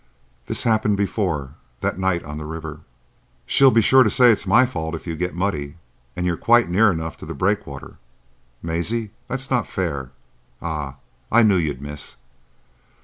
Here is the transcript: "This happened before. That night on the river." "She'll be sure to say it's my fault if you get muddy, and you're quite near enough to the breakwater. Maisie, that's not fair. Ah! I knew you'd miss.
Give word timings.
"This 0.47 0.63
happened 0.63 0.97
before. 0.97 1.53
That 1.81 1.99
night 1.99 2.23
on 2.23 2.37
the 2.37 2.45
river." 2.45 2.79
"She'll 3.45 3.69
be 3.69 3.81
sure 3.83 4.01
to 4.01 4.09
say 4.09 4.31
it's 4.31 4.47
my 4.47 4.65
fault 4.65 4.95
if 4.95 5.05
you 5.05 5.15
get 5.15 5.35
muddy, 5.35 5.75
and 6.15 6.25
you're 6.25 6.37
quite 6.37 6.67
near 6.67 6.91
enough 6.91 7.17
to 7.17 7.25
the 7.27 7.35
breakwater. 7.35 7.99
Maisie, 8.63 9.11
that's 9.27 9.51
not 9.51 9.67
fair. 9.67 10.09
Ah! 10.59 10.95
I 11.31 11.43
knew 11.43 11.55
you'd 11.55 11.83
miss. 11.83 12.15